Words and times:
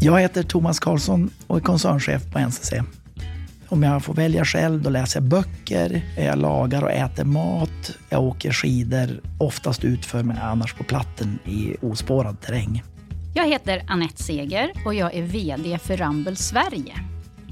Jag 0.00 0.20
heter 0.20 0.42
Thomas 0.42 0.80
Karlsson 0.80 1.30
och 1.46 1.56
är 1.56 1.60
koncernchef 1.60 2.30
på 2.32 2.38
NCC. 2.38 2.72
Om 3.68 3.82
jag 3.82 4.04
får 4.04 4.14
välja 4.14 4.44
själv, 4.44 4.82
då 4.82 4.90
läser 4.90 5.20
jag 5.20 5.28
böcker, 5.28 6.02
jag 6.16 6.38
lagar 6.38 6.82
och 6.82 6.90
äter 6.90 7.24
mat, 7.24 7.96
jag 8.08 8.22
åker 8.22 8.52
skidor, 8.52 9.20
oftast 9.38 9.84
utför 9.84 10.22
men 10.22 10.38
annars 10.38 10.74
på 10.74 10.84
platten 10.84 11.38
i 11.44 11.76
ospårad 11.82 12.40
terräng. 12.40 12.82
Jag 13.34 13.46
heter 13.48 13.82
Annette 13.88 14.22
Seger 14.22 14.72
och 14.84 14.94
jag 14.94 15.14
är 15.14 15.22
VD 15.22 15.78
för 15.78 15.96
Ramble 15.96 16.36
Sverige. 16.36 16.94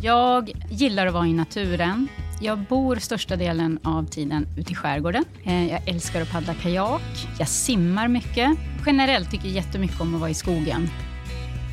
Jag 0.01 0.53
gillar 0.71 1.07
att 1.07 1.15
vara 1.15 1.27
i 1.27 1.33
naturen. 1.33 2.09
Jag 2.41 2.59
bor 2.59 2.97
största 2.97 3.37
delen 3.37 3.79
av 3.83 4.07
tiden 4.07 4.47
ute 4.57 4.73
i 4.73 4.75
skärgården. 4.75 5.25
Eh, 5.45 5.67
jag 5.71 5.89
älskar 5.89 6.21
att 6.21 6.33
paddla 6.33 6.55
kajak. 6.55 7.29
Jag 7.39 7.49
simmar 7.49 8.09
mycket. 8.09 8.51
Generellt 8.87 9.31
tycker 9.31 9.47
jag 9.47 9.55
jättemycket 9.55 10.01
om 10.01 10.15
att 10.15 10.21
vara 10.21 10.31
i 10.31 10.35
skogen. 10.35 10.89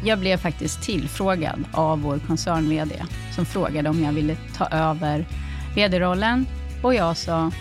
Jag 0.03 0.19
blev 0.19 0.37
faktiskt 0.37 0.83
tillfrågad 0.83 1.63
av 1.73 2.01
vår 2.01 2.19
koncern-VD 2.27 3.03
som 3.35 3.45
frågade 3.45 3.89
om 3.89 4.03
jag 4.03 4.13
ville 4.13 4.37
ta 4.57 4.65
över 4.65 5.25
VD-rollen 5.75 6.45
och 6.83 6.93
jag 6.93 7.17
sa, 7.17 7.51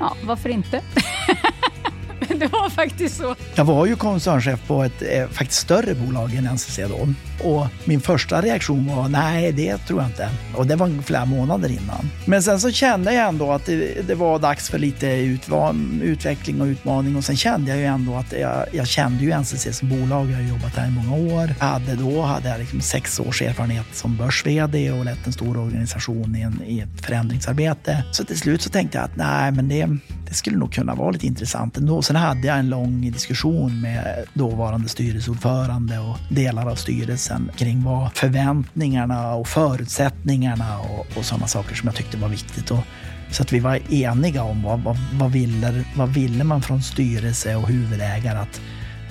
ja, 0.00 0.16
varför 0.24 0.48
inte? 0.48 0.82
det 2.40 2.46
var 2.46 2.70
faktiskt 2.70 3.16
så. 3.16 3.34
Jag 3.54 3.64
var 3.64 3.86
ju 3.86 3.96
koncernchef 3.96 4.66
på 4.66 4.82
ett 4.82 5.02
eh, 5.02 5.28
faktiskt 5.28 5.60
större 5.60 5.94
bolag 5.94 6.34
än 6.34 6.44
NCC 6.44 6.80
då. 6.88 7.08
Och 7.48 7.66
min 7.84 8.00
första 8.00 8.42
reaktion 8.42 8.86
var 8.96 9.08
nej, 9.08 9.52
det 9.52 9.76
tror 9.78 10.00
jag 10.00 10.10
inte. 10.10 10.30
Och 10.56 10.66
det 10.66 10.76
var 10.76 11.02
flera 11.02 11.24
månader 11.24 11.68
innan. 11.68 12.10
Men 12.24 12.42
sen 12.42 12.60
så 12.60 12.70
kände 12.70 13.14
jag 13.14 13.28
ändå 13.28 13.52
att 13.52 13.66
det, 13.66 14.08
det 14.08 14.14
var 14.14 14.38
dags 14.38 14.70
för 14.70 14.78
lite 14.78 15.06
utveckling 16.02 16.60
och 16.60 16.66
utmaning. 16.66 17.16
Och 17.16 17.24
sen 17.24 17.36
kände 17.36 17.70
jag 17.70 17.78
ju 17.78 17.84
ändå 17.84 18.14
att 18.14 18.32
jag, 18.32 18.66
jag 18.72 18.86
kände 18.86 19.24
ju 19.24 19.38
NCC 19.38 19.78
som 19.78 19.88
bolag. 19.88 20.30
Jag 20.30 20.36
har 20.36 20.42
jobbat 20.42 20.76
här 20.76 20.88
i 20.88 20.90
många 20.90 21.34
år. 21.34 21.54
Jag 21.58 21.66
hade 21.66 21.94
då 21.94 22.22
hade 22.22 22.48
jag 22.48 22.58
liksom 22.58 22.80
sex 22.80 23.20
års 23.20 23.42
erfarenhet 23.42 23.86
som 23.92 24.16
börs-VD 24.16 24.90
och 24.90 25.04
lett 25.04 25.26
en 25.26 25.32
stor 25.32 25.58
organisation 25.58 26.36
i, 26.36 26.40
en, 26.40 26.62
i 26.66 26.80
ett 26.80 27.06
förändringsarbete. 27.06 28.04
Så 28.12 28.24
till 28.24 28.38
slut 28.38 28.62
så 28.62 28.70
tänkte 28.70 28.98
jag 28.98 29.04
att 29.04 29.16
nej, 29.16 29.52
men 29.52 29.68
det, 29.68 29.88
det 30.28 30.34
skulle 30.34 30.56
nog 30.56 30.72
kunna 30.72 30.94
vara 30.94 31.10
lite 31.10 31.26
intressant 31.26 31.76
ändå. 31.76 32.02
Sen 32.02 32.16
hade 32.16 32.46
jag 32.46 32.58
en 32.58 32.68
lång 32.68 33.10
diskussion 33.12 33.80
med 33.80 34.24
dåvarande 34.34 34.88
styrelseordförande 34.88 35.98
och 35.98 36.16
delar 36.30 36.70
av 36.70 36.74
styrelsen 36.74 37.50
kring 37.56 37.84
vad 37.84 38.12
förväntningarna 38.12 39.34
och 39.34 39.48
förutsättningarna 39.48 40.78
och, 40.78 41.06
och 41.16 41.24
sådana 41.24 41.46
saker 41.46 41.74
som 41.74 41.86
jag 41.86 41.96
tyckte 41.96 42.16
var 42.16 42.28
viktigt. 42.28 42.70
Och, 42.70 42.84
så 43.30 43.42
att 43.42 43.52
vi 43.52 43.60
var 43.60 43.92
eniga 43.92 44.42
om 44.42 44.62
vad, 44.62 44.80
vad, 44.80 44.96
vad, 45.12 45.32
ville, 45.32 45.84
vad 45.96 46.08
ville 46.08 46.44
man 46.44 46.62
från 46.62 46.82
styrelse 46.82 47.56
och 47.56 47.68
huvudägare 47.68 48.38
att, 48.38 48.60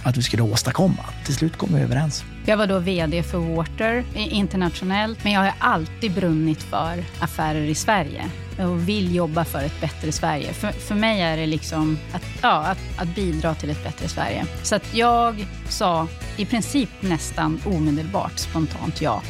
att 0.04 0.18
vi 0.18 0.22
skulle 0.22 0.44
åstadkomma. 0.44 1.06
Till 1.26 1.36
slut 1.36 1.58
kom 1.58 1.70
vi 1.76 1.82
överens. 1.82 2.24
Jag 2.48 2.58
var 2.58 2.68
då 2.68 2.80
VD 2.80 3.24
för 3.24 3.38
Water 3.38 4.04
internationellt, 4.14 5.24
men 5.24 5.34
jag 5.34 5.40
har 5.42 5.54
alltid 5.60 6.12
brunnit 6.12 6.64
för 6.64 7.04
affärer 7.20 7.62
i 7.62 7.76
Sverige 7.76 8.30
och 8.60 8.90
vill 8.90 9.16
jobba 9.16 9.46
för 9.46 9.64
ett 9.64 9.82
bättre 9.82 10.12
Sverige. 10.12 10.54
För, 10.54 10.72
för 10.72 10.96
mig 10.96 11.22
är 11.22 11.38
det 11.38 11.46
liksom 11.46 11.98
att, 12.14 12.24
ja, 12.42 12.50
att, 12.50 12.78
att 12.98 13.16
bidra 13.16 13.56
till 13.56 13.70
ett 13.70 13.84
bättre 13.84 14.08
Sverige. 14.08 14.46
Så 14.64 14.76
att 14.76 14.96
jag 14.96 15.46
sa 15.70 16.08
i 16.38 16.46
princip 16.46 16.90
nästan 17.00 17.62
omedelbart 17.66 18.40
spontant 18.40 19.02
ja. 19.02 19.22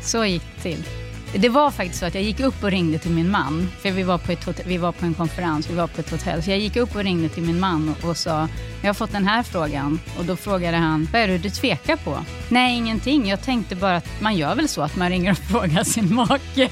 Så 0.00 0.24
gick 0.24 0.42
det 0.56 0.62
till. 0.62 1.07
Det 1.34 1.48
var 1.48 1.70
faktiskt 1.70 2.00
så 2.00 2.06
att 2.06 2.14
jag 2.14 2.24
gick 2.24 2.40
upp 2.40 2.62
och 2.62 2.70
ringde 2.70 2.98
till 2.98 3.10
min 3.10 3.30
man, 3.30 3.70
för 3.80 3.90
vi 3.90 4.02
var 4.02 4.18
på, 4.18 4.32
ett 4.32 4.44
hotell, 4.44 4.66
vi 4.68 4.78
var 4.78 4.92
på 4.92 5.06
en 5.06 5.14
konferens, 5.14 5.70
vi 5.70 5.74
var 5.74 5.86
på 5.86 6.00
ett 6.00 6.10
hotell. 6.10 6.42
Så 6.42 6.50
jag 6.50 6.58
gick 6.58 6.76
upp 6.76 6.96
och 6.96 7.04
ringde 7.04 7.28
till 7.28 7.42
min 7.42 7.60
man 7.60 7.88
och, 8.02 8.08
och 8.08 8.16
sa, 8.16 8.48
jag 8.82 8.88
har 8.88 8.94
fått 8.94 9.12
den 9.12 9.26
här 9.26 9.42
frågan. 9.42 10.00
Och 10.18 10.24
då 10.24 10.36
frågade 10.36 10.76
han, 10.76 11.08
vad 11.12 11.22
är 11.22 11.28
det 11.28 11.38
du 11.38 11.50
tvekar 11.50 11.96
på? 11.96 12.18
Nej, 12.48 12.76
ingenting. 12.76 13.28
Jag 13.28 13.42
tänkte 13.42 13.76
bara 13.76 13.96
att 13.96 14.20
man 14.20 14.36
gör 14.36 14.54
väl 14.54 14.68
så 14.68 14.82
att 14.82 14.96
man 14.96 15.10
ringer 15.10 15.30
och 15.30 15.38
frågar 15.50 15.84
sin 15.84 16.14
make, 16.14 16.68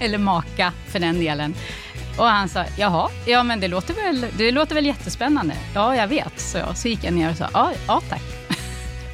eller 0.00 0.18
maka 0.18 0.72
för 0.86 0.98
den 0.98 1.20
delen. 1.20 1.54
Och 2.18 2.26
han 2.26 2.48
sa, 2.48 2.64
jaha, 2.78 3.10
ja 3.26 3.42
men 3.42 3.60
det 3.60 3.68
låter 3.68 3.94
väl, 3.94 4.26
det 4.38 4.50
låter 4.50 4.74
väl 4.74 4.86
jättespännande. 4.86 5.54
Ja, 5.74 5.96
jag 5.96 6.08
vet, 6.08 6.40
så 6.40 6.58
jag. 6.58 6.76
Så 6.76 6.88
gick 6.88 7.04
jag 7.04 7.14
ner 7.14 7.30
och 7.30 7.36
sa, 7.36 7.48
ja, 7.52 7.72
ja 7.86 8.02
tack. 8.08 8.35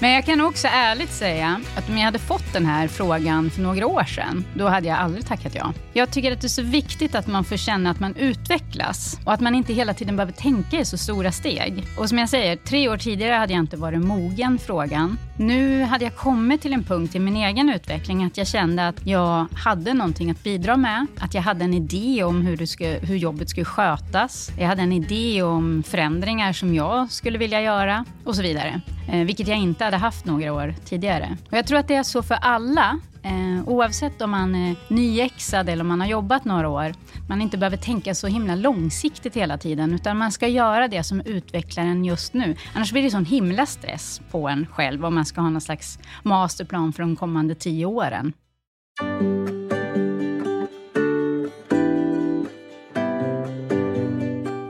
Men 0.03 0.11
jag 0.11 0.25
kan 0.25 0.41
också 0.41 0.69
ärligt 0.69 1.13
säga 1.13 1.61
att 1.77 1.89
om 1.89 1.99
jag 1.99 2.05
hade 2.05 2.19
fått 2.19 2.53
den 2.53 2.67
här 2.67 2.89
frågan 2.89 3.51
för 3.51 3.63
några 3.63 3.87
år 3.87 4.05
sedan, 4.05 4.45
då 4.55 4.69
hade 4.69 4.89
jag 4.89 4.99
aldrig 4.99 5.27
tackat 5.27 5.55
ja. 5.55 5.73
Jag 5.93 6.11
tycker 6.11 6.33
att 6.33 6.41
det 6.41 6.47
är 6.47 6.49
så 6.49 6.63
viktigt 6.63 7.15
att 7.15 7.27
man 7.27 7.45
får 7.45 7.57
känna 7.57 7.91
att 7.91 8.01
man 8.01 8.17
utvecklas 8.17 9.21
och 9.25 9.33
att 9.33 9.41
man 9.41 9.55
inte 9.55 9.73
hela 9.73 9.95
tiden 9.95 10.17
behöver 10.17 10.33
tänka 10.33 10.81
i 10.81 10.85
så 10.85 10.99
stora 10.99 11.33
steg. 11.33 11.85
Och 11.99 12.09
som 12.09 12.19
jag 12.19 12.29
säger, 12.29 12.57
tre 12.57 12.89
år 12.89 12.97
tidigare 12.97 13.35
hade 13.35 13.53
jag 13.53 13.61
inte 13.61 13.77
varit 13.77 14.01
mogen 14.01 14.59
frågan. 14.59 15.19
Nu 15.37 15.83
hade 15.83 16.05
jag 16.05 16.17
kommit 16.17 16.61
till 16.63 16.73
en 16.73 16.85
punkt 16.85 17.15
i 17.15 17.19
min 17.19 17.37
egen 17.37 17.71
utveckling 17.71 18.25
att 18.25 18.37
jag 18.37 18.47
kände 18.47 18.89
att 18.89 19.07
jag 19.07 19.47
hade 19.55 19.95
någonting 19.95 20.31
att 20.31 20.43
bidra 20.43 20.77
med. 20.77 21.07
Att 21.19 21.35
jag 21.35 21.43
hade 21.43 21.65
en 21.65 21.75
idé 21.75 22.25
om 22.25 22.43
hur, 22.43 22.57
det 22.57 22.67
skulle, 22.67 22.99
hur 23.03 23.17
jobbet 23.17 23.51
skulle 23.51 23.65
skötas. 23.65 24.51
Jag 24.59 24.67
hade 24.67 24.83
en 24.83 24.93
idé 24.93 25.43
om 25.43 25.83
förändringar 25.83 26.53
som 26.53 26.75
jag 26.75 27.11
skulle 27.11 27.39
vilja 27.39 27.61
göra 27.61 28.05
och 28.25 28.37
så 28.37 28.43
vidare. 28.43 28.81
Eh, 29.09 29.25
vilket 29.25 29.49
jag 29.49 29.59
inte 29.59 29.85
hade 29.85 29.97
haft 29.97 30.25
några 30.25 30.53
år 30.53 30.75
tidigare. 30.85 31.37
Och 31.51 31.57
jag 31.57 31.67
tror 31.67 31.79
att 31.79 31.89
det 31.89 31.95
är 31.95 32.03
så 32.03 32.23
för 32.23 32.35
alla, 32.35 33.01
eh, 33.23 33.69
oavsett 33.69 34.23
om 34.23 34.31
man 34.31 34.55
är 34.55 34.77
nyexad 34.89 35.69
eller 35.69 35.83
om 35.83 35.89
man 35.89 36.01
har 36.01 36.09
jobbat 36.09 36.45
några 36.45 36.69
år. 36.69 36.95
Man 37.29 37.43
inte 37.43 37.59
behöver 37.59 37.77
tänka 37.77 38.15
så 38.15 38.27
himla 38.27 38.55
långsiktigt 38.55 39.37
hela 39.37 39.59
tiden, 39.59 39.95
utan 39.95 40.17
man 40.17 40.33
ska 40.33 40.49
göra 40.49 40.89
det 40.89 41.05
som 41.05 41.21
utvecklar 41.21 41.85
en 41.85 42.05
just 42.05 42.35
nu. 42.35 42.57
Annars 42.75 42.93
blir 42.93 43.03
det 43.03 43.11
sån 43.11 43.25
himla 43.25 43.67
stress 43.67 44.21
på 44.31 44.49
en 44.49 44.67
själv 44.67 45.05
om 45.05 45.15
man 45.15 45.25
ska 45.25 45.41
ha 45.41 45.51
någon 45.51 45.61
slags 45.61 45.99
masterplan 46.23 46.93
för 46.93 47.03
de 47.03 47.17
kommande 47.17 47.55
tio 47.55 47.87
åren. 47.87 48.33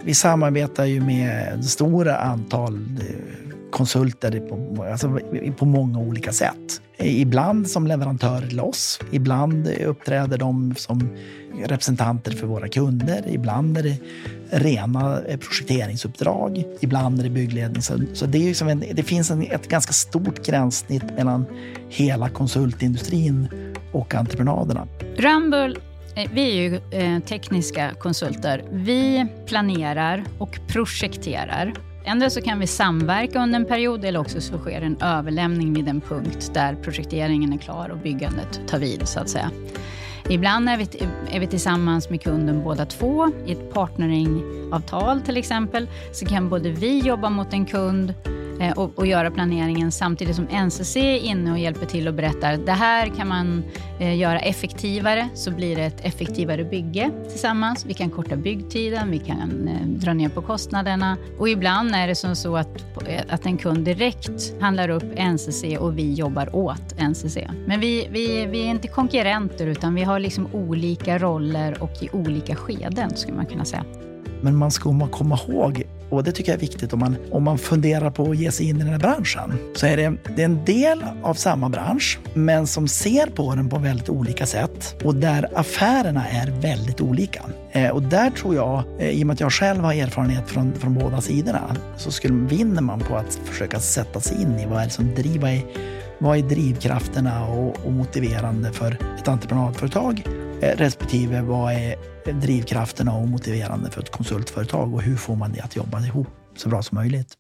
Vi 0.05 0.15
samarbetar 0.15 0.85
ju 0.85 1.01
med 1.01 1.55
ett 1.55 1.65
stort 1.65 2.07
antal 2.07 2.75
eh, 2.75 3.42
konsulter 3.73 4.41
på, 4.41 4.85
alltså, 4.85 5.19
på 5.59 5.65
många 5.65 5.99
olika 5.99 6.33
sätt. 6.33 6.83
Ibland 6.99 7.71
som 7.71 7.87
leverantörer 7.87 8.47
till 8.47 8.61
oss. 8.61 9.01
Ibland 9.11 9.69
uppträder 9.69 10.39
de 10.39 10.75
som 10.77 11.17
representanter 11.65 12.33
för 12.33 12.47
våra 12.47 12.69
kunder. 12.69 13.25
Ibland 13.27 13.79
är 13.79 13.83
det 13.83 13.97
rena 14.51 15.21
eh, 15.23 15.39
projekteringsuppdrag. 15.39 16.65
Ibland 16.81 17.21
är 17.21 17.25
det 17.25 17.31
byggledning. 17.31 17.83
Så, 17.83 18.01
så 18.13 18.27
det, 18.27 18.39
är 18.39 18.47
liksom 18.47 18.69
en, 18.69 18.85
det 18.93 19.03
finns 19.03 19.31
en, 19.31 19.43
ett 19.43 19.69
ganska 19.69 19.93
stort 19.93 20.47
gränssnitt 20.47 21.05
mellan 21.17 21.45
hela 21.89 22.29
konsultindustrin 22.29 23.49
och 23.93 24.15
entreprenaderna. 24.15 24.89
Rumble 25.17 25.77
eh, 26.17 26.31
vi 26.33 26.51
är 26.51 26.55
ju 26.55 26.81
eh, 26.91 27.21
tekniska 27.21 27.91
konsulter. 27.99 28.65
Vi 28.73 29.27
planerar 29.47 30.25
och 30.39 30.59
projekterar 30.69 31.75
Ändå 32.05 32.31
så 32.31 32.41
kan 32.41 32.59
vi 32.59 32.67
samverka 32.67 33.43
under 33.43 33.61
en 33.61 33.67
period 33.67 34.05
eller 34.05 34.21
också 34.21 34.41
så 34.41 34.59
sker 34.59 34.83
en 34.83 35.03
överlämning 35.03 35.75
vid 35.75 35.89
en 35.89 36.01
punkt 36.01 36.51
där 36.55 36.75
projekteringen 36.75 37.53
är 37.53 37.59
klar 37.59 37.89
och 37.89 37.99
byggandet 37.99 38.61
tar 38.69 38.79
vid 38.79 39.09
så 39.09 39.21
att 39.21 39.29
säga. 39.29 39.51
Ibland 40.29 40.69
är 40.69 40.77
vi, 40.77 40.89
är 41.31 41.41
vi 41.41 41.47
tillsammans 41.47 42.11
med 42.11 42.23
kunden 42.23 42.63
båda 42.65 42.87
två 42.87 43.31
i 43.47 43.53
ett 43.53 43.73
partneringavtal 43.73 45.21
till 45.21 45.37
exempel. 45.37 45.89
Så 46.13 46.27
kan 46.27 46.49
både 46.49 46.71
vi 46.71 46.99
jobba 46.99 47.31
mot 47.31 47.53
en 47.53 47.67
kund 47.67 48.15
Eh, 48.61 48.73
och, 48.73 48.99
och, 48.99 49.07
göra 49.07 49.31
planeringen 49.31 49.93
samtidigt 49.93 50.37
som 50.37 50.45
NCC 50.45 50.97
är 50.97 51.19
inne 51.19 51.53
och 51.53 51.59
hjälper 51.59 51.87
till 51.87 52.09
och 52.09 52.15
berättar 52.15 52.57
det 52.57 52.73
här 52.73 53.07
kan 53.07 53.29
man 53.29 53.65
eh, 54.01 54.17
göra 54.19 54.39
effektivare 54.39 55.29
så 55.35 55.51
blir 55.51 55.77
det 55.77 55.83
ett 55.83 56.05
effektivare 56.05 56.65
bygge 56.65 57.11
tillsammans. 57.31 57.87
Vi 57.87 57.95
kan 57.95 58.11
korta 58.11 58.37
byggtiden, 58.37 59.11
vi 59.11 59.19
kan 59.19 59.69
eh, 59.69 59.87
dra 59.87 60.13
ner 60.13 60.29
på 60.29 60.43
kostnaderna 60.43 61.17
och 61.39 61.49
ibland 61.49 61.95
är 61.95 62.09
det 62.09 62.15
som 62.15 62.37
så 62.37 62.57
att, 62.57 62.99
eh, 63.09 63.23
att 63.29 63.47
en 63.47 63.59
kund 63.59 63.85
direkt 63.85 64.61
handlar 64.61 64.89
upp 64.89 65.19
NCC 65.19 65.65
och 65.79 65.99
vi 65.99 66.15
jobbar 66.15 66.57
åt 66.57 66.95
NCC. 66.99 67.39
Men 67.67 67.81
vi, 67.81 68.09
vi, 68.11 68.47
vi 68.47 68.63
är 68.63 68.71
inte 68.71 68.89
konkurrenter 68.89 69.67
utan 69.67 69.95
vi 69.95 70.03
har 70.03 70.19
liksom 70.19 70.55
olika 70.55 71.19
roller 71.19 71.83
och 71.83 72.03
i 72.03 72.09
olika 72.13 72.57
skeden 72.57 73.17
skulle 73.17 73.37
man 73.37 73.47
kunna 73.47 73.65
säga. 73.65 73.85
Men 74.41 74.57
man 74.57 74.71
ska 74.71 75.09
komma 75.11 75.39
ihåg 75.49 75.85
och 76.13 76.25
det 76.25 76.33
tycker 76.33 76.53
jag 76.53 76.57
är 76.57 76.61
viktigt 76.61 76.93
om 76.93 76.99
man, 76.99 77.17
om 77.31 77.43
man 77.43 77.59
funderar 77.59 78.11
på 78.11 78.31
att 78.31 78.37
ge 78.37 78.53
sig 78.53 78.69
in 78.69 78.77
i 78.77 78.79
den 78.79 78.89
här 78.89 78.99
branschen. 78.99 79.59
Så 79.75 79.87
är 79.87 79.97
det, 79.97 80.17
det 80.37 80.43
är 80.43 80.47
en 80.47 80.65
del 80.65 81.05
av 81.23 81.35
samma 81.35 81.69
bransch, 81.69 82.19
men 82.35 82.67
som 82.67 82.89
ser 82.89 83.27
på 83.27 83.55
den 83.55 83.69
på 83.69 83.79
väldigt 83.79 84.09
olika 84.09 84.47
sätt 84.47 85.03
och 85.05 85.15
där 85.15 85.49
affärerna 85.55 86.29
är 86.29 86.51
väldigt 86.61 87.01
olika. 87.01 87.43
Eh, 87.73 87.91
och 87.91 88.03
där 88.03 88.31
tror 88.31 88.55
jag, 88.55 88.83
eh, 88.99 89.11
i 89.11 89.23
och 89.23 89.27
med 89.27 89.35
att 89.35 89.41
jag 89.41 89.53
själv 89.53 89.81
har 89.81 89.95
erfarenhet 89.95 90.49
från, 90.49 90.73
från 90.73 90.95
båda 90.95 91.21
sidorna, 91.21 91.77
så 91.97 92.11
skulle, 92.11 92.35
vinner 92.35 92.83
man 92.83 93.01
på 93.01 93.17
att 93.17 93.41
försöka 93.45 93.81
sätta 93.81 94.21
sig 94.21 94.43
in 94.43 94.59
i 94.59 94.67
vad 94.67 94.81
är 94.81 94.85
det 94.85 94.91
som 94.91 95.15
driver 95.15 95.63
vad 96.19 96.39
är 96.39 96.43
drivkrafterna 96.43 97.47
och, 97.47 97.87
och 97.87 97.93
motiverande 97.93 98.73
för 98.73 98.97
ett 99.19 99.29
entreprenadföretag 99.29 100.23
Eh, 100.63 100.77
respektive 100.77 101.41
vad 101.41 101.73
är 101.73 101.97
drivkrafterna 102.41 103.15
och 103.17 103.29
motiverande 103.29 103.91
för 103.91 104.01
ett 104.01 104.11
konsultföretag 104.11 104.95
och 104.95 105.03
hur 105.03 105.17
får 105.17 105.37
man 105.37 105.53
det 105.53 105.61
att 105.61 105.77
jobba 105.77 106.01
ihop 106.01 106.29
så 106.57 106.69
bra 106.69 106.83
som 106.83 106.97
möjligt. 106.97 107.35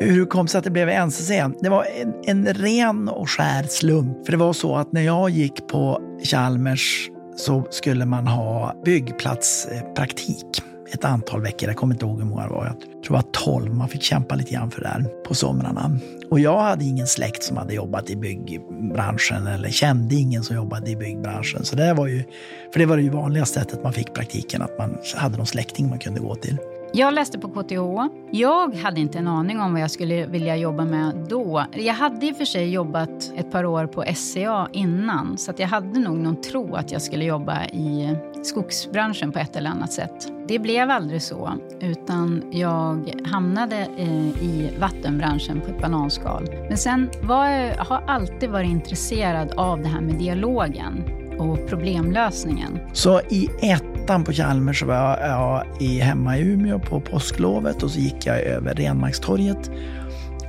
Hur 0.00 0.20
det 0.20 0.26
kom 0.26 0.48
sig 0.48 0.58
att 0.58 0.64
det 0.64 0.70
blev 0.70 0.88
NCC? 1.06 1.28
Det 1.60 1.68
var 1.68 1.86
en, 2.02 2.14
en 2.24 2.54
ren 2.54 3.08
och 3.08 3.30
skär 3.30 3.62
slump. 3.62 4.26
För 4.26 4.32
det 4.32 4.38
var 4.38 4.52
så 4.52 4.76
att 4.76 4.92
när 4.92 5.02
jag 5.02 5.30
gick 5.30 5.68
på 5.68 6.00
Chalmers 6.24 7.10
så 7.36 7.66
skulle 7.70 8.06
man 8.06 8.26
ha 8.26 8.82
byggplatspraktik 8.84 10.62
ett 10.92 11.04
antal 11.04 11.42
veckor. 11.42 11.68
Jag 11.68 11.76
kommer 11.76 11.94
inte 11.94 12.06
ihåg 12.06 12.18
hur 12.18 12.24
många 12.24 12.42
det 12.42 12.48
var. 12.48 12.66
Jag 12.66 12.80
tror 12.80 13.02
det 13.02 13.12
var 13.12 13.24
12. 13.32 13.74
Man 13.74 13.88
fick 13.88 14.02
kämpa 14.02 14.34
lite 14.34 14.54
grann 14.54 14.70
för 14.70 14.80
det 14.80 14.86
där 14.86 15.04
på 15.24 15.34
somrarna. 15.34 15.98
Och 16.30 16.40
jag 16.40 16.60
hade 16.60 16.84
ingen 16.84 17.06
släkt 17.06 17.42
som 17.42 17.56
hade 17.56 17.74
jobbat 17.74 18.10
i 18.10 18.16
byggbranschen 18.16 19.46
eller 19.46 19.68
kände 19.68 20.14
ingen 20.14 20.42
som 20.42 20.56
jobbade 20.56 20.90
i 20.90 20.96
byggbranschen. 20.96 21.64
Så 21.64 21.76
det 21.76 21.94
var 21.94 22.06
ju, 22.06 22.24
för 22.72 22.78
det 22.78 22.86
var 22.86 22.96
det 22.96 23.02
ju 23.02 23.10
vanliga 23.10 23.44
sättet 23.44 23.82
man 23.82 23.92
fick 23.92 24.14
praktiken, 24.14 24.62
att 24.62 24.78
man 24.78 24.98
hade 25.16 25.36
någon 25.36 25.46
släkting 25.46 25.88
man 25.88 25.98
kunde 25.98 26.20
gå 26.20 26.34
till. 26.34 26.58
Jag 26.92 27.14
läste 27.14 27.38
på 27.38 27.48
KTH. 27.48 28.14
Jag 28.30 28.74
hade 28.74 29.00
inte 29.00 29.18
en 29.18 29.28
aning 29.28 29.60
om 29.60 29.72
vad 29.72 29.82
jag 29.82 29.90
skulle 29.90 30.26
vilja 30.26 30.56
jobba 30.56 30.84
med 30.84 31.26
då. 31.28 31.64
Jag 31.72 31.94
hade 31.94 32.26
i 32.26 32.32
och 32.32 32.36
för 32.36 32.44
sig 32.44 32.70
jobbat 32.70 33.32
ett 33.36 33.50
par 33.50 33.64
år 33.64 33.86
på 33.86 34.04
SCA 34.14 34.68
innan 34.72 35.38
så 35.38 35.50
att 35.50 35.58
jag 35.58 35.68
hade 35.68 36.00
nog 36.00 36.18
någon 36.18 36.40
tro 36.40 36.74
att 36.74 36.92
jag 36.92 37.02
skulle 37.02 37.24
jobba 37.24 37.64
i 37.64 38.16
skogsbranschen 38.46 39.32
på 39.32 39.38
ett 39.38 39.56
eller 39.56 39.70
annat 39.70 39.92
sätt. 39.92 40.28
Det 40.48 40.58
blev 40.58 40.90
aldrig 40.90 41.22
så, 41.22 41.52
utan 41.80 42.42
jag 42.52 43.12
hamnade 43.24 43.76
eh, 43.98 44.42
i 44.42 44.70
vattenbranschen 44.78 45.60
på 45.60 45.70
ett 45.70 45.80
bananskal. 45.80 46.48
Men 46.68 46.78
sen 46.78 47.10
var 47.22 47.48
jag, 47.48 47.74
har 47.74 48.02
alltid 48.06 48.50
varit 48.50 48.70
intresserad 48.70 49.52
av 49.56 49.82
det 49.82 49.88
här 49.88 50.00
med 50.00 50.14
dialogen 50.14 51.04
och 51.38 51.68
problemlösningen. 51.68 52.78
Så 52.92 53.20
i 53.20 53.48
ettan 53.62 54.24
på 54.24 54.32
Chalmers 54.32 54.82
var 54.82 55.18
jag 55.18 55.64
i, 55.80 55.98
hemma 55.98 56.38
i 56.38 56.42
Umeå 56.42 56.78
på 56.78 57.00
påsklovet 57.00 57.82
och 57.82 57.90
så 57.90 57.98
gick 57.98 58.26
jag 58.26 58.40
över 58.40 58.74
Renmarkstorget 58.74 59.70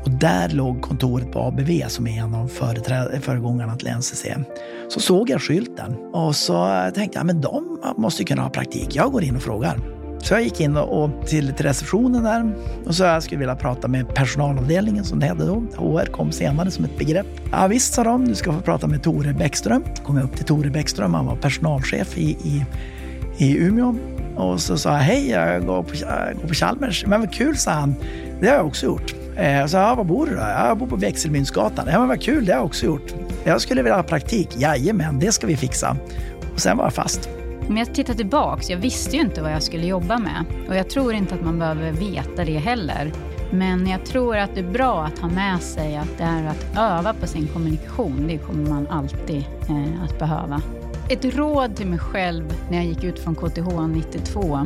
och 0.09 0.19
där 0.19 0.49
låg 0.49 0.81
kontoret 0.81 1.31
på 1.31 1.39
ABV 1.39 1.87
som 1.87 2.07
är 2.07 2.19
en 2.21 2.33
av 2.33 2.47
föregångarna 3.21 3.75
till 3.75 3.87
NCC. 3.87 4.25
Så 4.89 4.99
såg 4.99 5.29
jag 5.29 5.41
skylten 5.41 5.95
och 6.13 6.35
så 6.35 6.89
tänkte 6.95 7.19
jag 7.19 7.25
men 7.25 7.41
de 7.41 7.79
måste 7.97 8.23
kunna 8.23 8.41
ha 8.41 8.49
praktik. 8.49 8.95
Jag 8.95 9.11
går 9.11 9.23
in 9.23 9.35
och 9.35 9.41
frågar. 9.41 9.79
Så 10.19 10.33
jag 10.33 10.43
gick 10.43 10.61
in 10.61 10.77
och 10.77 11.27
till, 11.27 11.53
till 11.53 11.65
receptionen 11.65 12.23
där 12.23 12.53
och 12.85 12.95
så 12.95 13.03
jag 13.03 13.23
skulle 13.23 13.39
vilja 13.39 13.55
prata 13.55 13.87
med 13.87 14.15
personalavdelningen 14.15 15.03
som 15.03 15.19
det 15.19 15.25
hette 15.25 15.45
då. 15.45 15.55
HR 15.55 16.05
kom 16.05 16.31
senare 16.31 16.71
som 16.71 16.85
ett 16.85 16.97
begrepp. 16.97 17.27
Ja 17.51 17.67
visst 17.67 17.93
sa 17.93 18.03
de, 18.03 18.27
du 18.27 18.35
ska 18.35 18.53
få 18.53 18.61
prata 18.61 18.87
med 18.87 19.03
Tore 19.03 19.33
Bäckström. 19.33 19.83
Då 19.95 20.03
Kom 20.03 20.17
jag 20.17 20.25
upp 20.25 20.35
till 20.35 20.45
Tore 20.45 20.69
Bäckström, 20.69 21.13
han 21.13 21.25
var 21.25 21.35
personalchef 21.35 22.17
i, 22.17 22.29
i, 22.29 22.65
i 23.37 23.57
Umeå. 23.57 23.95
Och 24.35 24.61
så 24.61 24.77
sa 24.77 24.91
jag 24.91 24.99
hej, 24.99 25.29
jag 25.29 25.65
går 25.65 25.83
på, 25.83 25.95
jag 25.95 26.35
går 26.41 26.47
på 26.47 26.53
Chalmers. 26.53 27.05
Men 27.05 27.19
vad 27.19 27.33
kul, 27.33 27.57
sa 27.57 27.71
han. 27.71 27.95
Det 28.41 28.47
har 28.47 28.55
jag 28.55 28.65
också 28.65 28.85
gjort. 28.85 29.18
Eh, 29.39 29.65
så 29.65 29.77
ja, 29.77 29.95
var 29.95 30.03
bor 30.03 30.25
du 30.25 30.35
då? 30.35 30.41
Jag 30.41 30.77
bor 30.77 30.87
på 30.87 30.95
Växelmyntsgatan. 30.95 31.87
Ja, 31.91 31.99
men 31.99 32.07
vad 32.07 32.21
kul, 32.21 32.45
det 32.45 32.51
har 32.51 32.59
jag 32.59 32.65
också 32.65 32.85
gjort. 32.85 33.13
Jag 33.43 33.61
skulle 33.61 33.81
vilja 33.81 33.95
ha 33.95 34.03
praktik. 34.03 34.49
Jajamän, 34.57 35.19
det 35.19 35.31
ska 35.31 35.47
vi 35.47 35.57
fixa. 35.57 35.97
Och 36.53 36.59
sen 36.59 36.77
var 36.77 36.83
jag 36.83 36.93
fast. 36.93 37.29
Om 37.67 37.77
jag 37.77 37.93
tittar 37.93 38.13
tillbaks, 38.13 38.69
jag 38.69 38.77
visste 38.77 39.15
ju 39.15 39.21
inte 39.21 39.41
vad 39.41 39.51
jag 39.51 39.63
skulle 39.63 39.85
jobba 39.85 40.17
med. 40.17 40.45
Och 40.67 40.75
jag 40.75 40.89
tror 40.89 41.13
inte 41.13 41.35
att 41.35 41.41
man 41.41 41.59
behöver 41.59 41.91
veta 41.91 42.45
det 42.45 42.57
heller. 42.57 43.11
Men 43.51 43.87
jag 43.87 44.05
tror 44.05 44.37
att 44.37 44.55
det 44.55 44.59
är 44.59 44.71
bra 44.71 45.03
att 45.03 45.19
ha 45.19 45.29
med 45.29 45.61
sig 45.61 45.97
att 45.97 46.17
det 46.17 46.23
är 46.23 46.47
att 46.47 46.77
öva 46.77 47.13
på 47.13 47.27
sin 47.27 47.47
kommunikation. 47.47 48.27
Det 48.27 48.37
kommer 48.37 48.69
man 48.69 48.87
alltid 48.87 49.43
eh, 49.69 50.03
att 50.03 50.19
behöva. 50.19 50.61
Ett 51.09 51.25
råd 51.25 51.75
till 51.75 51.87
mig 51.87 51.99
själv 51.99 52.53
när 52.69 52.77
jag 52.77 52.85
gick 52.85 53.03
ut 53.03 53.19
från 53.19 53.35
KTH 53.35 53.87
92. 53.87 54.59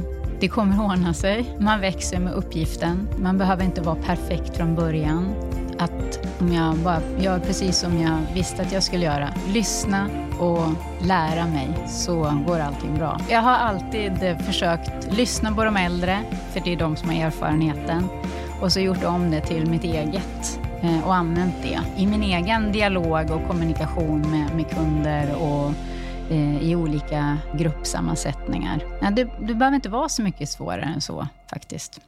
Det 0.44 0.50
kommer 0.50 0.86
ordna 0.86 1.14
sig. 1.14 1.56
Man 1.60 1.82
växer 1.82 2.20
med 2.20 2.34
uppgiften. 2.34 3.10
Man 3.18 3.38
behöver 3.38 3.64
inte 3.64 3.82
vara 3.82 3.96
perfekt 3.96 4.58
från 4.58 4.76
början. 4.76 5.36
Att 5.80 6.20
om 6.40 6.54
jag 6.54 6.78
bara 6.78 7.02
gör 7.20 7.40
precis 7.40 7.78
som 7.78 8.02
jag 8.02 8.18
visste 8.34 8.62
att 8.62 8.72
jag 8.72 8.84
skulle 8.84 9.06
göra, 9.06 9.30
lyssna 9.54 10.10
och 10.40 10.68
lära 11.08 11.48
mig, 11.48 11.68
så 11.88 12.44
går 12.48 12.60
allting 12.60 12.96
bra. 12.96 13.20
Jag 13.30 13.42
har 13.42 13.52
alltid 13.52 14.38
försökt 14.46 15.14
lyssna 15.14 15.52
på 15.52 15.64
de 15.64 15.78
äldre, 15.78 16.20
för 16.52 16.60
det 16.60 16.74
är 16.74 16.78
de 16.78 16.96
som 16.96 17.10
har 17.10 17.16
erfarenheten, 17.16 18.08
och 18.62 18.72
så 18.72 18.80
gjort 18.80 19.04
om 19.04 19.32
det 19.32 19.42
till 19.42 19.66
mitt 19.66 19.84
eget 19.84 20.60
eh, 20.82 21.08
och 21.08 21.16
använt 21.16 21.56
det 21.62 21.80
i 21.98 22.08
min 22.08 22.24
egen 22.24 22.72
dialog 22.72 23.32
och 23.32 23.48
kommunikation 23.48 24.32
med, 24.32 24.56
med 24.56 24.70
kunder 24.70 25.36
och 25.36 25.72
Eh, 26.34 26.70
i 26.70 26.76
olika 26.76 27.38
gruppsammansättningar. 27.58 28.84
Ja, 29.02 29.12
det, 29.12 29.24
det 29.24 29.54
behöver 29.54 29.76
inte 29.76 29.90
vara 29.90 30.10
så 30.10 30.22
mycket 30.22 30.50
svårare 30.50 30.82
än 30.82 31.02
så 31.02 31.28
faktiskt. 31.50 32.00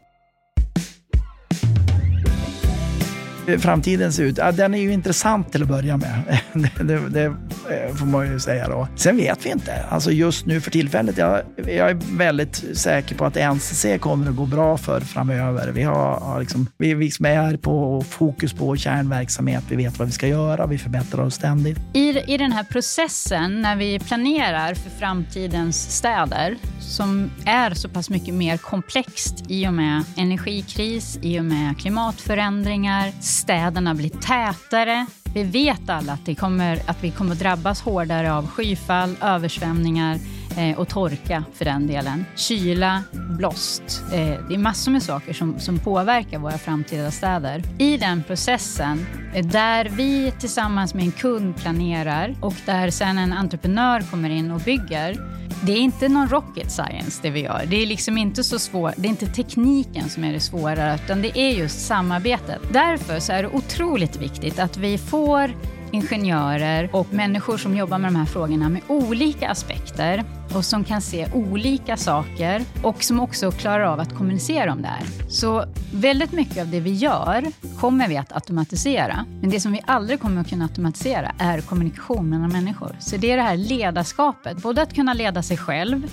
framtiden 3.60 4.14
ser 4.14 4.24
ut? 4.24 4.38
Ja, 4.38 4.52
den 4.52 4.74
är 4.74 4.78
ju 4.78 4.94
intressant 4.94 5.52
till 5.52 5.62
att 5.62 5.68
börja 5.68 5.98
med. 5.98 6.40
Det, 6.54 6.84
det, 6.84 7.10
det, 7.10 7.36
Eh, 7.70 7.96
får 7.96 8.06
man 8.06 8.32
ju 8.32 8.40
säga 8.40 8.68
då. 8.68 8.88
Sen 8.96 9.18
vet 9.18 9.46
vi 9.46 9.50
inte. 9.50 9.84
Alltså 9.90 10.12
just 10.12 10.46
nu 10.46 10.62
för 10.62 10.72
tillfället, 10.72 11.18
jag, 11.18 11.42
jag 11.58 11.90
är 11.90 12.18
väldigt 12.18 12.78
säker 12.78 13.16
på 13.16 13.26
att 13.26 13.36
NCC 13.36 13.86
kommer 14.00 14.30
att 14.30 14.36
gå 14.36 14.46
bra 14.46 14.78
för 14.78 15.02
framöver. 15.02 15.72
Vi 15.72 15.84
har, 15.84 16.20
har 16.20 16.40
liksom, 16.40 16.68
vi, 16.78 16.94
vi 16.94 17.12
som 17.12 17.26
är 17.26 17.58
på 17.58 18.04
fokus 18.10 18.54
på 18.54 18.76
kärnverksamhet. 18.76 19.64
Vi 19.70 19.76
vet 19.76 20.00
vad 20.00 20.08
vi 20.08 20.14
ska 20.14 20.28
göra. 20.28 20.68
Vi 20.68 20.78
förbättrar 20.78 21.24
oss 21.24 21.36
ständigt. 21.36 21.78
I, 21.94 22.34
I 22.34 22.38
den 22.38 22.52
här 22.52 22.64
processen 22.64 23.62
när 23.62 23.76
vi 23.76 24.00
planerar 24.00 24.74
för 24.74 24.90
framtidens 24.90 25.98
städer 25.98 26.58
som 26.80 27.32
är 27.46 27.74
så 27.74 27.90
pass 27.90 28.10
mycket 28.10 28.34
mer 28.34 28.58
komplext 28.58 29.44
i 29.48 29.68
och 29.68 29.74
med 29.74 30.04
energikris, 30.18 31.20
i 31.22 31.40
och 31.40 31.46
med 31.46 31.80
klimatförändringar, 31.80 33.12
städerna 33.22 33.96
blir 33.96 34.10
tätare. 34.10 35.06
Vi 35.36 35.44
vet 35.44 35.90
alla 35.90 36.14
att, 36.14 36.26
det 36.26 36.36
kommer, 36.36 36.80
att 36.86 37.04
vi 37.04 37.12
kommer 37.12 37.36
drabbas 37.36 37.82
hårdare 37.82 38.34
av 38.34 38.48
skyfall, 38.48 39.16
översvämningar 39.22 40.18
eh, 40.58 40.80
och 40.80 40.88
torka 40.88 41.44
för 41.54 41.66
den 41.66 41.88
delen. 41.88 42.26
Kyla, 42.36 43.04
blåst. 43.38 44.04
Eh, 44.14 44.48
det 44.50 44.56
är 44.56 44.58
massor 44.58 44.92
med 44.92 45.04
saker 45.04 45.34
som, 45.34 45.60
som 45.60 45.80
påverkar 45.80 46.40
våra 46.40 46.58
framtida 46.58 47.12
städer. 47.12 47.64
I 47.80 47.98
den 47.98 48.24
processen, 48.24 49.06
eh, 49.34 49.46
där 49.46 49.86
vi 49.86 50.34
tillsammans 50.40 50.94
med 50.94 51.04
en 51.04 51.12
kund 51.12 51.56
planerar 51.56 52.36
och 52.42 52.56
där 52.66 52.90
sen 52.90 53.18
en 53.18 53.34
entreprenör 53.34 54.02
kommer 54.12 54.30
in 54.30 54.52
och 54.52 54.62
bygger, 54.62 55.18
det 55.66 55.72
är 55.72 55.78
inte 55.78 56.10
någon 56.10 56.30
rocket 56.30 56.72
science 56.72 57.20
det 57.22 57.30
vi 57.30 57.44
gör. 57.44 57.66
Det 57.68 57.82
är 57.82 57.86
liksom 57.86 58.18
inte 58.18 58.44
så 58.44 58.60
svårt. 58.60 58.94
Det 58.98 59.08
är 59.08 59.10
inte 59.10 59.28
tekniken 59.28 60.10
som 60.10 60.24
är 60.24 60.34
det 60.34 60.40
svåra, 60.40 60.96
utan 60.96 61.22
det 61.22 61.38
är 61.40 61.50
just 61.50 61.86
samarbetet. 61.86 62.62
Därför 62.74 63.20
så 63.20 63.34
är 63.34 63.44
det 63.44 63.50
otroligt 63.50 64.16
viktigt 64.16 64.60
att 64.60 64.78
vi 64.78 64.98
får 64.98 65.52
ingenjörer 65.96 66.90
och 66.94 67.14
människor 67.14 67.58
som 67.58 67.78
jobbar 67.78 67.98
med 67.98 68.14
de 68.14 68.16
här 68.16 68.26
frågorna 68.26 68.70
med 68.70 68.82
olika 68.88 69.50
aspekter 69.50 70.24
och 70.56 70.66
som 70.66 70.84
kan 70.84 71.02
se 71.02 71.28
olika 71.34 71.98
saker 71.98 72.62
och 72.84 73.04
som 73.04 73.20
också 73.20 73.52
klarar 73.52 73.84
av 73.84 74.00
att 74.00 74.16
kommunicera 74.16 74.72
om 74.72 74.82
det 74.82 74.88
här. 74.88 75.04
Så 75.30 75.66
väldigt 75.94 76.32
mycket 76.32 76.58
av 76.58 76.68
det 76.68 76.80
vi 76.80 76.94
gör 76.94 77.46
kommer 77.80 78.08
vi 78.08 78.18
att 78.18 78.32
automatisera. 78.32 79.26
Men 79.42 79.50
det 79.50 79.60
som 79.60 79.72
vi 79.72 79.82
aldrig 79.86 80.20
kommer 80.20 80.42
att 80.42 80.50
kunna 80.50 80.66
automatisera 80.66 81.32
är 81.40 81.62
kommunikation 81.62 82.30
mellan 82.30 82.52
människor. 82.52 82.96
Så 83.00 83.18
det 83.18 83.32
är 83.32 83.38
det 83.38 83.44
här 83.44 83.58
ledarskapet, 83.58 84.58
både 84.58 84.82
att 84.82 84.94
kunna 84.94 85.14
leda 85.14 85.44
sig 85.44 85.58
själv, 85.58 86.06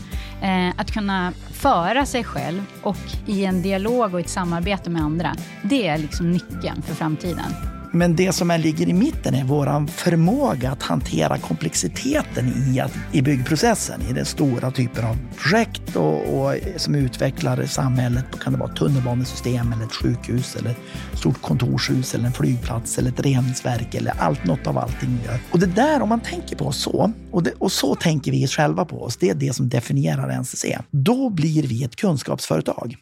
eh, 0.43 0.69
att 0.77 0.93
kunna 0.93 1.33
föra 1.53 2.07
sig 2.07 2.25
själv 2.25 2.63
och 2.83 2.97
i 3.27 3.45
en 3.45 3.63
dialog 3.63 4.15
och 4.15 4.21
ett 4.21 4.31
samarbete 4.31 4.91
med 4.91 5.03
andra. 5.03 5.37
Det 5.63 5.89
är 5.89 5.99
liksom 5.99 6.31
nyckeln 6.31 6.83
för 6.83 6.95
framtiden. 6.95 7.82
Men 7.95 8.17
det 8.17 8.33
som 8.33 8.51
är, 8.51 8.59
ligger 8.59 8.89
i 8.89 8.93
mitten 8.93 9.35
är 9.35 9.45
vår 9.45 9.87
förmåga 9.87 10.71
att 10.71 10.83
hantera 10.83 11.39
komplexiteten 11.39 12.49
i, 12.49 12.81
att, 12.81 12.93
i 13.13 13.23
byggprocessen, 13.23 14.03
i 14.11 14.13
den 14.13 14.25
stora 14.25 14.71
typen 14.71 15.05
av 15.05 15.19
projekt 15.37 15.97
och, 15.97 16.39
och, 16.39 16.55
som 16.77 16.95
utvecklar 16.95 17.65
samhället. 17.65 18.25
Kan 18.41 18.53
det 18.53 18.59
vara 18.59 18.71
ett 18.71 18.77
tunnelbanesystem, 18.77 19.73
eller 19.73 19.85
ett 19.85 19.95
sjukhus, 19.95 20.57
eller 20.57 20.71
ett 20.71 21.19
stort 21.19 21.43
kontorshus, 21.43 22.15
eller 22.15 22.25
en 22.25 22.33
flygplats, 22.33 22.99
eller 22.99 23.11
ett 23.11 23.21
reningsverk, 23.21 23.95
eller 23.95 24.13
allt, 24.19 24.45
något 24.45 24.67
av 24.67 24.79
allting 24.79 25.19
vi 25.21 25.27
gör. 25.27 25.39
Och 25.51 25.59
det 25.59 25.67
där, 25.67 26.03
om 26.03 26.09
man 26.09 26.21
tänker 26.21 26.57
på 26.57 26.67
oss 26.67 26.77
så, 26.77 27.13
och, 27.31 27.43
det, 27.43 27.53
och 27.59 27.73
så 27.73 27.95
tänker 27.95 28.31
vi 28.31 28.47
själva 28.47 28.85
på 28.85 29.03
oss, 29.03 29.17
det 29.17 29.31
är 29.31 29.35
det 29.35 29.53
som 29.53 29.69
definierar 29.69 30.41
NCC. 30.41 30.65
Då 30.91 31.31
blir 31.31 31.63
vi 31.63 31.85
ett 31.85 31.97
kunskapsföretag. 31.97 32.97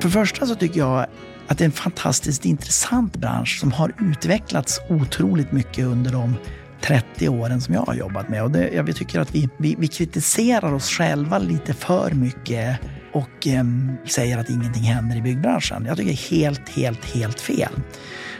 För 0.00 0.08
det 0.08 0.10
första 0.10 0.46
så 0.46 0.54
tycker 0.54 0.80
jag 0.80 1.06
att 1.48 1.58
det 1.58 1.64
är 1.64 1.66
en 1.66 1.72
fantastiskt 1.72 2.44
intressant 2.44 3.16
bransch 3.16 3.60
som 3.60 3.72
har 3.72 3.92
utvecklats 4.00 4.80
otroligt 4.88 5.52
mycket 5.52 5.84
under 5.84 6.12
de 6.12 6.34
30 6.80 7.28
åren 7.28 7.60
som 7.60 7.74
jag 7.74 7.80
har 7.80 7.94
jobbat 7.94 8.28
med. 8.28 8.42
Och 8.42 8.50
det, 8.50 8.70
jag 8.74 8.96
tycker 8.96 9.20
att 9.20 9.34
vi, 9.34 9.48
vi, 9.56 9.76
vi 9.78 9.88
kritiserar 9.88 10.72
oss 10.72 10.90
själva 10.90 11.38
lite 11.38 11.74
för 11.74 12.10
mycket 12.10 12.78
och 13.12 13.46
eh, 13.46 13.64
säger 14.06 14.38
att 14.38 14.50
ingenting 14.50 14.82
händer 14.82 15.16
i 15.16 15.22
byggbranschen. 15.22 15.84
Jag 15.86 15.96
tycker 15.96 16.10
det 16.10 16.14
är 16.14 16.36
helt, 16.36 16.68
helt, 16.68 17.04
helt 17.04 17.40
fel. 17.40 17.72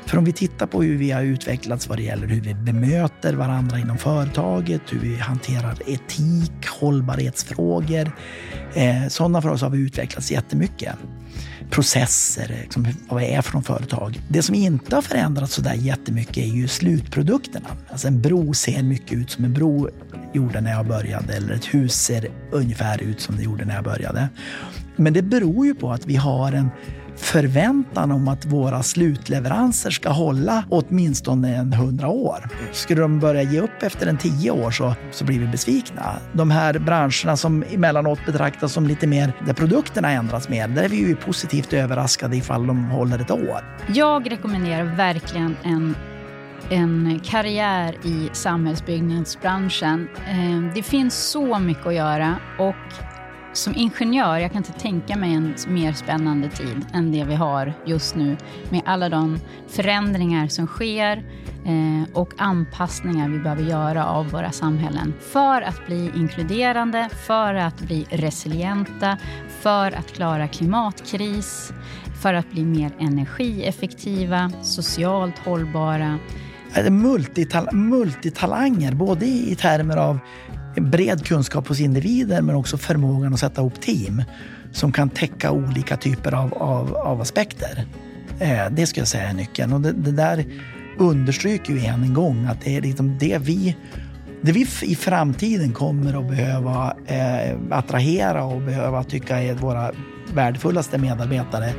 För 0.06 0.18
om 0.18 0.24
vi 0.24 0.32
tittar 0.32 0.66
på 0.66 0.82
hur 0.82 0.96
vi 0.96 1.10
har 1.10 1.22
utvecklats 1.22 1.88
vad 1.88 1.98
det 1.98 2.02
gäller 2.02 2.26
hur 2.26 2.40
vi 2.40 2.54
bemöter 2.54 3.34
varandra 3.34 3.78
inom 3.78 3.98
företaget, 3.98 4.80
hur 4.90 4.98
vi 4.98 5.16
hanterar 5.16 5.76
etik, 5.86 6.66
hållbarhetsfrågor. 6.80 8.12
Eh, 8.74 9.08
sådana 9.08 9.42
för 9.42 9.48
oss 9.48 9.62
har 9.62 9.70
vi 9.70 9.78
utvecklats 9.78 10.30
jättemycket 10.30 10.94
processer, 11.70 12.56
liksom, 12.62 12.86
vad 13.08 13.22
det 13.22 13.34
är 13.34 13.42
för 13.42 13.60
företag. 13.60 14.20
Det 14.28 14.42
som 14.42 14.54
inte 14.54 14.94
har 14.94 15.02
förändrats 15.02 15.54
så 15.54 15.62
där 15.62 15.74
jättemycket 15.74 16.36
är 16.36 16.46
ju 16.46 16.68
slutprodukterna. 16.68 17.68
Alltså 17.88 18.08
en 18.08 18.20
bro 18.20 18.54
ser 18.54 18.82
mycket 18.82 19.12
ut 19.12 19.30
som 19.30 19.44
en 19.44 19.52
bro 19.52 19.88
gjorde 20.32 20.60
när 20.60 20.70
jag 20.72 20.86
började 20.86 21.34
eller 21.34 21.54
ett 21.54 21.74
hus 21.74 21.94
ser 21.94 22.28
ungefär 22.50 23.02
ut 23.02 23.20
som 23.20 23.36
det 23.36 23.42
gjorde 23.42 23.64
när 23.64 23.74
jag 23.74 23.84
började. 23.84 24.28
Men 24.96 25.12
det 25.12 25.22
beror 25.22 25.66
ju 25.66 25.74
på 25.74 25.92
att 25.92 26.06
vi 26.06 26.16
har 26.16 26.52
en 26.52 26.70
förväntan 27.16 28.12
om 28.12 28.28
att 28.28 28.44
våra 28.44 28.82
slutleveranser 28.82 29.90
ska 29.90 30.08
hålla 30.08 30.64
åtminstone 30.70 31.56
en 31.56 31.72
hundra 31.72 32.08
år. 32.08 32.48
Skulle 32.72 33.00
de 33.00 33.20
börja 33.20 33.42
ge 33.42 33.60
upp 33.60 33.82
efter 33.82 34.06
en 34.06 34.18
tio 34.18 34.50
år 34.50 34.70
så, 34.70 34.94
så 35.10 35.24
blir 35.24 35.38
vi 35.38 35.46
besvikna. 35.46 36.16
De 36.32 36.50
här 36.50 36.78
branscherna 36.78 37.36
som 37.36 37.64
emellanåt 37.70 38.26
betraktas 38.26 38.72
som 38.72 38.86
lite 38.86 39.06
mer 39.06 39.32
där 39.46 39.54
produkterna 39.54 40.10
ändras 40.10 40.48
mer, 40.48 40.68
där 40.68 40.82
är 40.82 40.88
vi 40.88 40.96
ju 40.96 41.16
positivt 41.16 41.72
överraskade 41.72 42.36
ifall 42.36 42.66
de 42.66 42.84
håller 42.84 43.18
ett 43.18 43.30
år. 43.30 43.60
Jag 43.94 44.30
rekommenderar 44.30 44.84
verkligen 44.84 45.56
en 45.62 45.94
en 46.70 47.20
karriär 47.24 47.96
i 48.02 48.30
samhällsbyggnadsbranschen. 48.32 50.08
Eh, 50.28 50.74
det 50.74 50.82
finns 50.82 51.30
så 51.30 51.58
mycket 51.58 51.86
att 51.86 51.94
göra 51.94 52.36
och 52.58 53.15
som 53.56 53.74
ingenjör, 53.76 54.38
jag 54.38 54.52
kan 54.52 54.58
inte 54.58 54.72
tänka 54.72 55.16
mig 55.16 55.34
en 55.34 55.54
mer 55.68 55.92
spännande 55.92 56.48
tid 56.48 56.86
än 56.92 57.12
det 57.12 57.24
vi 57.24 57.34
har 57.34 57.72
just 57.86 58.14
nu 58.16 58.36
med 58.70 58.82
alla 58.84 59.08
de 59.08 59.38
förändringar 59.68 60.48
som 60.48 60.66
sker 60.66 61.16
eh, 61.64 62.12
och 62.14 62.32
anpassningar 62.36 63.28
vi 63.28 63.38
behöver 63.38 63.62
göra 63.62 64.06
av 64.06 64.30
våra 64.30 64.52
samhällen 64.52 65.14
för 65.20 65.62
att 65.62 65.86
bli 65.86 66.12
inkluderande, 66.16 67.08
för 67.26 67.54
att 67.54 67.80
bli 67.80 68.06
resilienta, 68.10 69.16
för 69.60 69.92
att 69.92 70.12
klara 70.12 70.48
klimatkris, 70.48 71.72
för 72.22 72.34
att 72.34 72.50
bli 72.50 72.64
mer 72.64 72.92
energieffektiva, 72.98 74.52
socialt 74.62 75.38
hållbara. 75.38 76.18
Multital 76.90 77.68
multitalanger, 77.72 78.92
både 78.94 79.26
i 79.26 79.56
termer 79.60 79.96
av 79.96 80.18
bred 80.80 81.26
kunskap 81.26 81.68
hos 81.68 81.80
individer 81.80 82.42
men 82.42 82.54
också 82.54 82.78
förmågan 82.78 83.34
att 83.34 83.40
sätta 83.40 83.60
ihop 83.60 83.80
team 83.80 84.22
som 84.72 84.92
kan 84.92 85.08
täcka 85.08 85.50
olika 85.50 85.96
typer 85.96 86.34
av, 86.34 86.54
av, 86.54 86.96
av 86.96 87.20
aspekter. 87.20 87.86
Eh, 88.40 88.70
det 88.70 88.86
skulle 88.86 89.00
jag 89.00 89.08
säga 89.08 89.28
är 89.28 89.34
nyckeln. 89.34 89.72
Och 89.72 89.80
det, 89.80 89.92
det, 89.92 90.12
där 90.12 90.44
understryker 90.98 91.72
ju 91.72 91.80
än 91.80 92.02
en 92.02 92.14
gång 92.14 92.46
att 92.46 92.60
det 92.60 92.76
är 92.76 92.80
liksom 92.80 93.18
det 93.18 93.38
vi 93.38 93.76
det 94.40 94.52
vi 94.52 94.66
i 94.82 94.94
framtiden 94.94 95.72
kommer 95.72 96.20
att 96.20 96.28
behöva 96.28 96.96
eh, 97.06 97.56
attrahera 97.70 98.44
och 98.44 98.60
behöva 98.60 99.04
tycka 99.04 99.42
är 99.42 99.54
våra 99.54 99.92
värdefullaste 100.34 100.98
medarbetare 100.98 101.72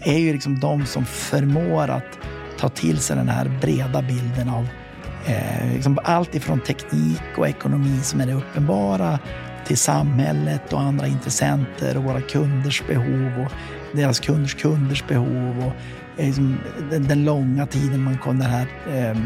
är 0.00 0.18
ju 0.18 0.32
liksom 0.32 0.60
de 0.60 0.86
som 0.86 1.04
förmår 1.04 1.88
att 1.88 2.18
ta 2.58 2.68
till 2.68 2.98
sig 2.98 3.16
den 3.16 3.28
här 3.28 3.58
breda 3.60 4.02
bilden 4.02 4.48
av 4.48 4.68
Eh, 5.26 5.72
liksom 5.74 5.98
allt 6.04 6.34
ifrån 6.34 6.60
teknik 6.60 7.22
och 7.38 7.48
ekonomi 7.48 8.00
som 8.02 8.20
är 8.20 8.26
det 8.26 8.32
uppenbara 8.32 9.18
till 9.66 9.78
samhället 9.78 10.72
och 10.72 10.80
andra 10.80 11.06
intressenter 11.06 11.96
och 11.96 12.04
våra 12.04 12.20
kunders 12.20 12.82
behov 12.88 13.46
och 13.46 13.52
deras 13.96 14.20
kunders 14.20 14.54
kunders 14.54 15.04
behov 15.08 15.58
och 15.58 15.72
eh, 16.20 16.26
liksom, 16.26 16.56
den, 16.90 17.04
den, 17.04 17.24
långa 17.24 17.66
tiden 17.66 18.02
man 18.02 18.18
kommer, 18.18 18.44
den 18.44 18.50
här 18.50 18.66
eh, 19.10 19.16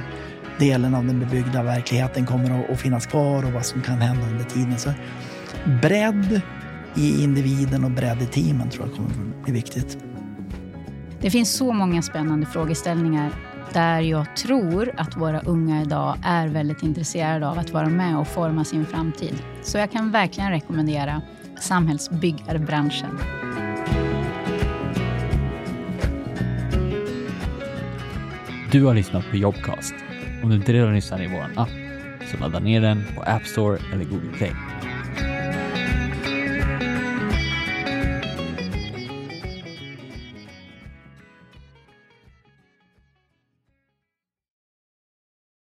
delen 0.59 0.95
av 0.95 1.07
den 1.07 1.21
bebyggda 1.21 1.63
verkligheten 1.63 2.27
kommer 2.27 2.61
att, 2.61 2.71
att, 2.71 2.81
finnas 2.81 3.07
kvar 3.07 3.45
och 3.45 3.53
vad 3.53 3.67
som 3.67 3.83
kan 3.83 4.01
hända 4.01 4.27
under 4.27 4.45
tiden. 4.45 4.79
Så 4.79 4.93
bredd 5.83 6.41
i 6.95 7.23
individen 7.23 7.85
och 7.85 7.91
bredd 7.91 8.23
i 8.23 8.27
teamen 8.27 8.71
tror 8.71 8.87
jag 8.87 8.97
kommer 8.97 9.11
att 9.11 9.45
bli 9.45 9.53
viktigt. 9.53 9.99
Det 11.21 11.31
finns 11.31 11.53
så 11.53 11.73
många 11.73 12.03
spännande 12.03 12.47
frågeställningar 12.47 13.31
där 13.73 14.01
jag 14.01 14.37
tror 14.37 14.93
att 14.97 15.17
våra 15.17 15.41
unga 15.41 15.83
idag 15.83 16.17
är 16.25 16.49
väldigt 16.49 16.83
intresserade 16.83 17.49
av 17.49 17.59
att 17.59 17.71
vara 17.71 17.89
med 17.89 18.19
och 18.19 18.29
forma 18.29 18.65
sin 18.65 18.87
framtid. 18.87 19.43
Så 19.63 19.79
jag 19.79 19.91
kan 19.93 20.11
verkligen 20.11 20.51
rekommendera 20.51 21.23
samhällsbyggarbranschen. 21.61 23.19
Du 28.73 28.85
har 28.85 28.95
lyssnat 28.95 29.31
på 29.31 29.37
Jobcast. 29.37 29.95
Om 30.43 30.51
du 30.51 30.57
inte 30.57 30.73
redan 30.73 30.95
lyssnar 30.95 31.23
i 31.23 31.27
vår 31.27 31.63
app, 31.63 31.69
så 32.31 32.37
ladda 32.37 32.59
ner 32.59 32.81
den 32.81 33.05
på 33.17 33.23
App 33.23 33.47
Store 33.47 33.79
eller 33.93 34.05
Google 34.05 34.33
Play. 34.37 34.53